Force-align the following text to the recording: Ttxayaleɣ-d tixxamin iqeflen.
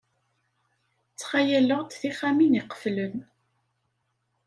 Ttxayaleɣ-d 1.11 1.87
tixxamin 1.99 2.57
iqeflen. 2.59 3.15